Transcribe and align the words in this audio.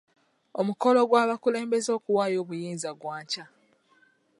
Omukolo 0.59 0.99
gw'abakulembeze 1.09 1.89
okuwaayo 1.97 2.37
obuyinza 2.43 2.89
gwa 2.99 3.15
nkya. 3.23 3.45